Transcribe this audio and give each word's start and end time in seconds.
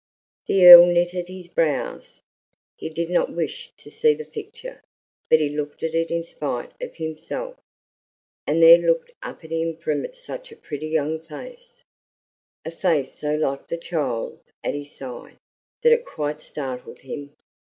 The 0.47 0.65
Earl 0.65 0.87
knitted 0.87 1.27
his 1.27 1.47
brows; 1.47 2.23
he 2.75 2.89
did 2.89 3.11
not 3.11 3.31
wish 3.35 3.71
to 3.77 3.91
see 3.91 4.15
the 4.15 4.25
picture, 4.25 4.81
but 5.29 5.39
he 5.39 5.49
looked 5.49 5.83
at 5.83 5.93
it 5.93 6.09
in 6.09 6.23
spite 6.23 6.71
of 6.81 6.95
himself; 6.95 7.55
and 8.47 8.63
there 8.63 8.79
looked 8.79 9.11
up 9.21 9.43
at 9.43 9.51
him 9.51 9.77
from 9.77 10.03
it 10.03 10.15
such 10.15 10.51
a 10.51 10.55
pretty 10.55 10.87
young 10.87 11.19
face 11.19 11.83
a 12.65 12.71
face 12.71 13.13
so 13.13 13.35
like 13.35 13.67
the 13.67 13.77
child's 13.77 14.51
at 14.63 14.73
his 14.73 14.89
side 14.91 15.37
that 15.83 15.93
it 15.93 16.03
quite 16.03 16.41
startled 16.41 17.01
him. 17.01 17.35